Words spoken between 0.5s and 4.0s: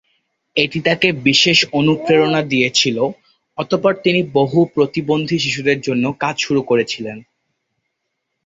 এটি তাঁকে বিশেষ অনুপ্রেরণা দিয়েছিল, অতঃপর